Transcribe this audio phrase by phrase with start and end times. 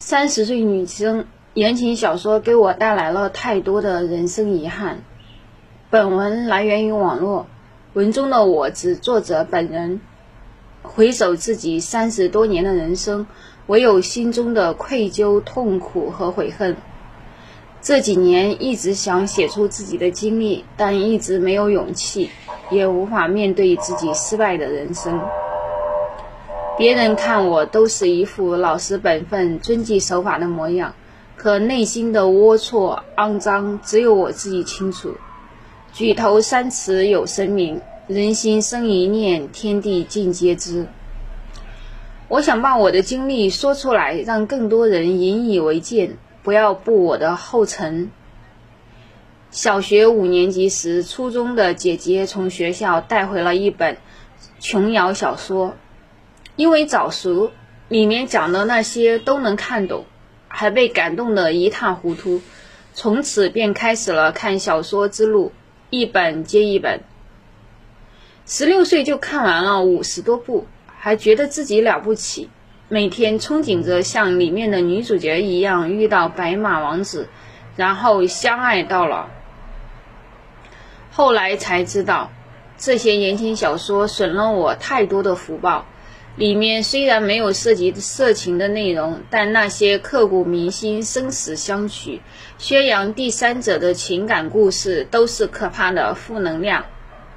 [0.00, 1.24] 三十岁女生
[1.54, 5.02] 言情小说给我带来了太多的人生遗憾。
[5.88, 7.46] 本文来源于网络，
[7.94, 10.00] 文中的我指作者本人。
[10.82, 13.26] 回首自己三十多年的人生，
[13.66, 16.76] 唯有心中的愧疚、痛苦和悔恨。
[17.80, 22.30] 这几年一直想写出自己的经历，但一直没有勇气，
[22.70, 25.22] 也无法面对自己失败的人生。
[26.76, 30.92] 别人看我都是一副老实本分、遵纪守法的模样，
[31.36, 35.14] 可内心的龌龊、肮脏，只有我自己清楚。
[35.92, 40.86] 举头三尺有神明，人心生一念，天地尽皆知。
[42.26, 48.10] 我想把我的经历说出来，让更多人引以为戒，不要步我的后尘。
[49.52, 53.96] 小学五年级时，初中的姐姐从学校带回了一本
[54.58, 55.74] 琼瑶小说。
[56.56, 57.50] 因为早熟，
[57.88, 60.04] 里面讲的那些都能看懂，
[60.46, 62.40] 还被感动得一塌糊涂。
[62.92, 65.52] 从此便开始了看小说之路，
[65.90, 67.00] 一本接一本。
[68.46, 72.50] 十六岁就看完了五十多部，还觉得自己了不起，
[72.88, 77.28] 每天憧憬着像里面的女主角一样遇到白马王子，
[77.74, 79.28] 然后相爱到老。
[81.10, 82.30] 后来才知道，
[82.76, 85.86] 这些言情小说损了我太多的福报。
[86.36, 92.20] 里面虽然没有涉及色情的内容，但那些刻骨铭心、生死相许、
[92.58, 96.86] 宣扬第三者的情感故事，都是可怕的负能量，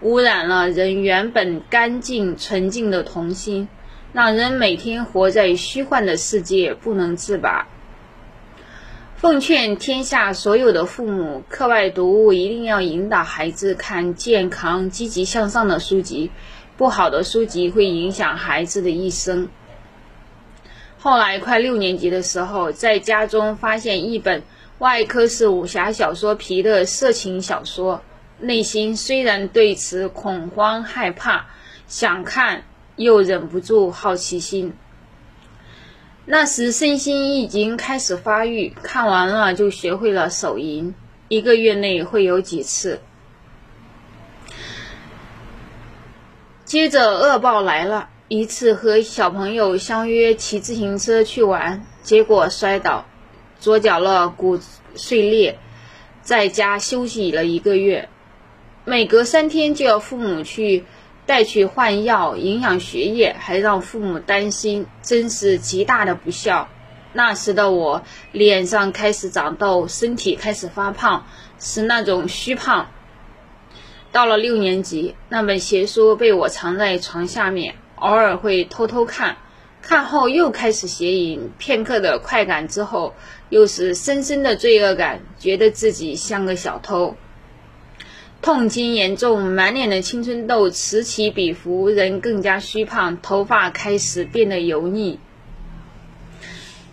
[0.00, 3.68] 污染了人原本干净纯净的童心，
[4.14, 7.68] 让人每天活在虚幻的世界不能自拔。
[9.16, 16.30] 奉劝天下所有的父母，课外读物一定要引导孩子看健康、积极向上的书籍。
[16.76, 19.48] 不好的书籍会影响孩子的一生。
[20.98, 24.42] 后来快六年级的时候，在家中发现一本
[24.78, 28.02] 外科是武侠小说皮的色情小说，
[28.40, 31.46] 内心虽然对此恐慌害怕，
[31.86, 32.64] 想看
[32.96, 34.74] 又忍不住好奇心。
[36.24, 40.92] 那时身心已经开始发育，看完了就学会了手淫，
[41.28, 43.00] 一个月内会有几次。
[46.66, 53.06] 接着恶报来了，一次和小朋友相约骑自行车去玩，结果摔倒，
[53.60, 54.58] 左脚了骨
[54.96, 55.60] 碎裂，
[56.22, 58.08] 在家休息了一个月，
[58.84, 60.84] 每隔三天就要父母去
[61.24, 66.68] 带去换药、营养学业，还让父母担心，真是极大的不孝。
[67.12, 71.26] 那时的我脸上开始长痘，身体开始发胖，
[71.60, 72.88] 是那种虚胖。
[74.16, 79.36] 到了六年级，那本邪书被我藏在床下面，偶尔会偷偷看，
[79.82, 83.12] 看后又开始邪淫，片刻的快感之后，
[83.50, 87.14] 又是深深的罪恶感，觉得自己像个小偷。
[88.40, 95.20] 痛经严重，满脸的青春痘此起彼伏，人更加虚胖，头发开始变得油腻。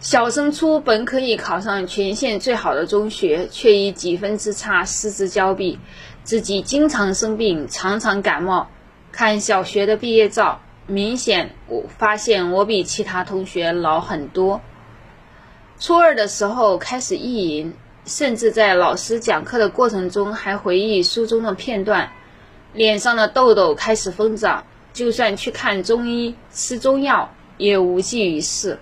[0.02, 5.80] 小升初本可以考上全县最好的中学，却以几分之差失之交臂。
[6.24, 8.70] 自己经常生病，常常感冒。
[9.12, 14.62] 看小学的毕业照，明显我发现我比其他同学老很多。
[15.80, 17.74] 初二的时候开始意淫，
[18.06, 22.12] 甚至在老师讲课的过程中还回忆书中的片段。
[22.74, 28.80] 脸上的痘痘开始疯长，就算去看中医吃中药也无济于事。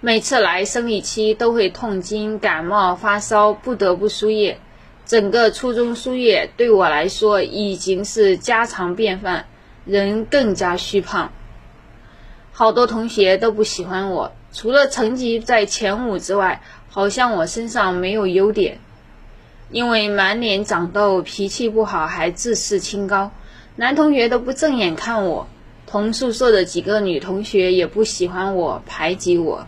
[0.00, 4.58] 每次来生理期都会痛经、感冒、发烧，不得不输液。
[5.06, 9.46] 整个初中输液对我来说已经是家常便饭，
[9.84, 11.30] 人更加虚胖。
[12.52, 18.78] 好多同学都不喜欢我，除了成绩在前五之外，好像我身上没有优点。
[19.70, 23.32] 因为满脸长痘、脾气不好，还自视清高，
[23.76, 25.48] 男同学都不正眼看我。
[25.86, 29.66] 同宿舍的几个女同学也不喜欢我，排挤我。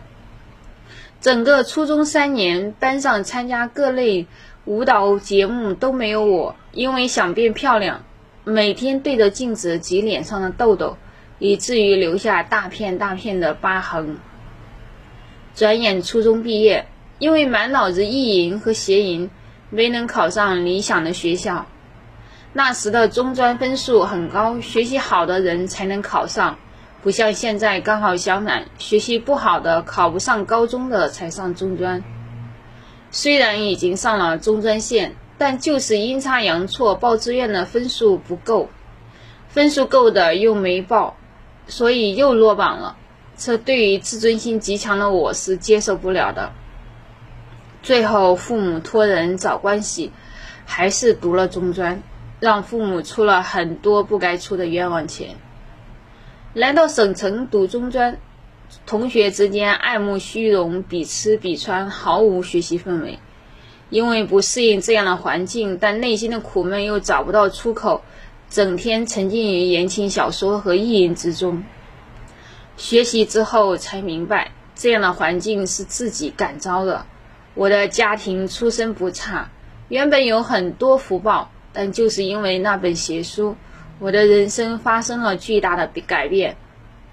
[1.19, 4.27] 整个初中三年，班上参加各类
[4.67, 8.03] 舞蹈节目都没有我，因为想变漂亮，
[8.43, 10.97] 每天对着镜子挤脸上的痘痘，
[11.39, 14.17] 以至于留下大片大片的疤痕。
[15.55, 16.85] 转眼初中毕业，
[17.17, 19.29] 因为满脑子意淫和邪淫，
[19.69, 21.65] 没能考上理想的学校。
[22.51, 26.57] 那时的中专分数很高，学习好的人才能考上。
[27.01, 32.03] 不像现在刚好相反，学习不好的考不上高中的才上中专。
[33.11, 38.69] 虽然已经上了中专线，但就是阴差阳错报志愿的分数不够，
[39.49, 41.15] 分数够的又没报，
[41.67, 42.97] 所以又落榜了。
[43.37, 46.51] 这对于自尊心极强的我是接受不了的。
[47.83, 50.11] 最后，父母托人找关系，
[50.65, 52.01] 还是读了中专，
[52.39, 55.35] 让父母出了很多不该出的冤枉钱。
[56.53, 58.19] 来到省城读中专，
[58.85, 63.19] 同学之间爱慕虚荣，比吃比穿，毫无学习氛围。
[63.89, 68.01] 因为不适应这样的环境，但内心的苦闷又找不到出口，
[68.49, 71.63] 整天沉浸于言情小说和意淫之中。
[72.75, 77.05] 学习之后才明白，这样的环境是自己感召的。
[77.53, 79.49] 我的家庭出身不差，
[79.87, 83.55] 原本有很多福报，但就是因为那本邪书，
[83.99, 86.57] 我的人生发生了巨大的改变。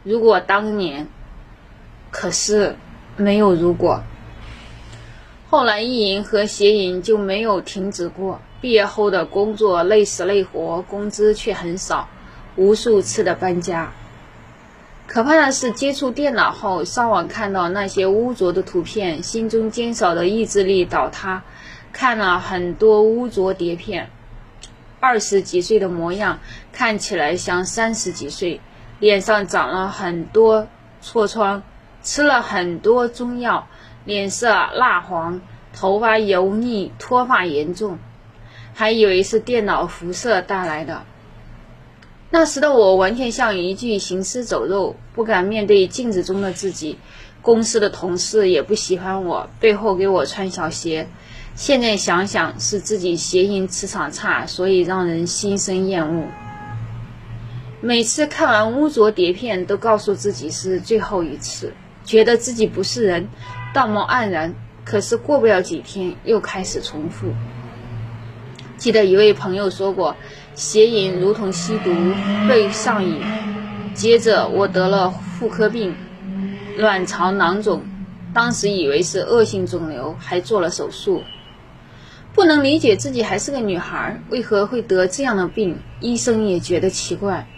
[0.03, 1.06] 如果当年，
[2.14, 2.76] 可是
[3.16, 4.05] 没有如果。
[5.50, 8.40] 后来意淫和邪淫就没有停止过。
[8.61, 12.08] 毕业后的工作累死累活，工资却很少，
[12.55, 13.93] 无数次的搬家。
[15.08, 21.43] 可怕的是，接触电脑后，上网看到那些污浊的图片，心中坚守的意志力倒塌。
[21.93, 24.08] 看了很多污浊碟片，
[25.00, 26.38] 二十几岁的模样
[26.72, 28.60] 看起来像三十几岁，
[29.00, 30.69] 脸上长了很多
[31.02, 31.62] 痤疮，
[32.05, 33.67] 吃了很多中药，
[34.05, 35.41] 脸色蜡黄，
[35.73, 37.99] 头发油腻，脱发严重，
[38.75, 41.03] 还以为是电脑辐射带来的。
[42.31, 46.99] 那时的我完全像一具行尸走肉，不敢面对镜子中的自己。
[47.41, 51.09] 公司的同事也不喜欢我，背后给我穿小鞋。
[51.55, 56.27] 现在想想，是自己谐音磁场差，所以让人心生厌恶。
[57.83, 61.75] 每次看完污浊碟片，都告诉自己是最后一次，
[62.05, 63.29] 觉得自己不是人，
[63.73, 64.55] 道貌岸然。
[64.85, 67.29] 可是过不了几天，又开始重复。
[68.77, 70.15] 记得一位朋友说过。
[70.55, 71.91] 邪淫如同吸毒，
[72.49, 73.21] 会上瘾。
[73.93, 75.93] 接着我得了妇科病，
[76.77, 77.83] 卵巢囊肿，
[78.33, 81.25] 当时以为是恶性肿瘤，还做了手术。
[82.33, 85.77] 不能理解自己还是个女孩，为何会得这样的病？
[85.99, 87.49] 医生也觉得奇怪。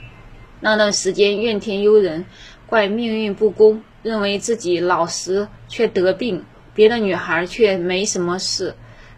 [0.60, 2.24] 那段时间怨天尤人，
[2.64, 6.44] 怪命运不公，认为自己老实却得病，
[6.74, 8.74] 别的女孩却没什么事。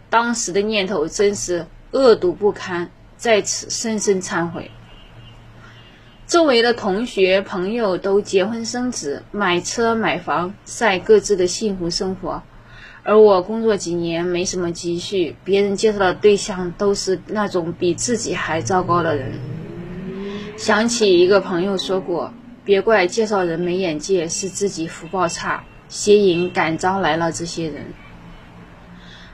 [0.09, 2.89] 当时的念头真是恶毒不堪。
[3.19, 4.71] 在此深深忏悔。
[6.25, 12.41] 周围的同学朋友都结婚生子、买车买房，晒各自的幸福生活，
[13.03, 19.33] 而我工作几年没什么积蓄，别人介绍的对象都是那种比自己还糟糕的人。
[20.55, 22.33] 想起一个朋友说过
[22.69, 27.83] ：“别怪介绍人没眼界，是自己福报差，邪淫感召来了这些人。”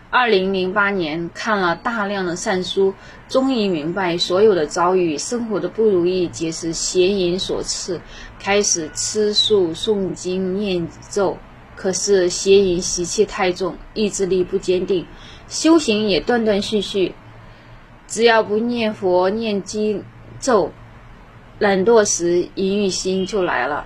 [0.09, 2.93] 二零零八年看了大量的善书，
[3.27, 7.99] 终于明白所有的遭遇、生活的不如意皆是邪淫所赐。
[8.39, 11.37] 开始吃素、诵经、念咒，
[11.75, 15.05] 可是邪淫习气太重，意志力不坚定，
[15.49, 17.13] 修行也断断续续。
[18.07, 20.05] 只要不念佛、念经
[20.39, 20.71] 咒，
[21.59, 23.85] 懒惰时淫欲心就来了。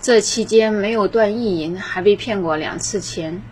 [0.00, 3.42] 这期间没有断意淫，还被骗过两次钱。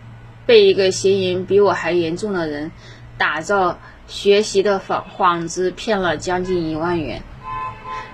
[0.45, 2.71] 被一个邪淫比我还严重的人
[3.17, 7.21] 打造学习的幌幌子骗了将近一万元，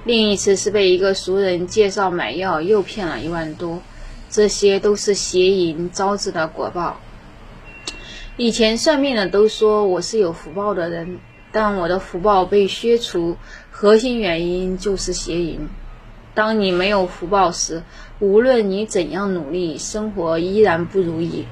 [0.03, 3.81] 另一次是被一个熟人介绍买药又骗了一万多，
[4.29, 6.99] 这些都是邪淫招致的果报。
[8.35, 11.17] 以前算命的都说我是有福报的人，
[11.51, 13.37] 但我的福报被削除，
[13.71, 15.67] 核心原因就是邪淫。
[16.33, 17.83] 当你没有福报时，
[18.19, 21.45] 无论你怎样努力，生活依然不如意。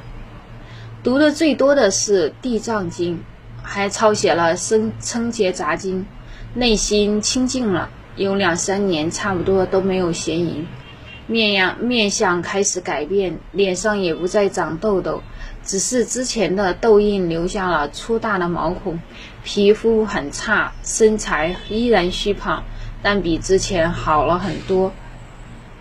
[1.04, 3.18] 读的最多的是《地藏经》，
[3.64, 6.02] 还抄写了《生称劫杂经》，
[6.54, 7.90] 内心清净了。
[8.16, 10.66] 有两三年，差不多都没有邪淫，
[11.28, 15.22] 面样面相开始改变，脸上也不再长痘痘，
[15.66, 19.00] 只是之前的痘印留下了粗大的毛孔，
[19.44, 22.64] 皮肤很差，身材依然虚胖，
[23.02, 24.94] 但比之前好了很多。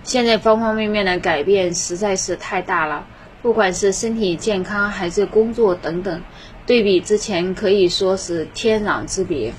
[0.03, 3.07] 现在方方面面的改变实在是太大了。
[3.43, 6.23] 不管是身体健康还是工作等等，
[6.65, 9.53] 对比之前可以说是天壤之别。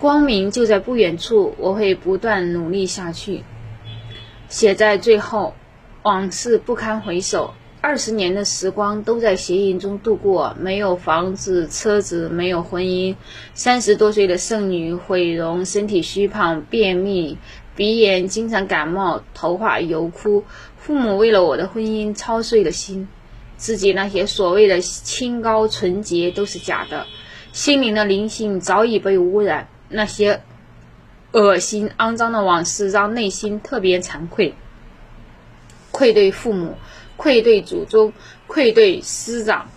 [0.00, 3.44] 光明就在不远处，我会不断努力下去。
[4.48, 5.54] 写在最后，
[6.02, 13.16] 往事不堪回首，二十年的时光都在邪淫中度过，没有房子、车子，没有婚姻。
[13.54, 17.38] 三十多岁的剩女毁容，身体虚胖，便秘。
[17.74, 20.44] 鼻炎，经常感冒，头发油枯。
[20.76, 23.08] 父母为了我的婚姻操碎了心，
[23.56, 27.06] 自己那些所谓的清高纯洁都是假的，
[27.52, 29.68] 心灵的灵性早已被污染。
[29.88, 30.42] 那些
[31.32, 34.54] 恶心肮脏的往事让内心特别惭愧。
[35.90, 36.76] 愧对父母，
[37.20, 38.10] 愧对祖宗，
[38.46, 39.68] 愧对师长。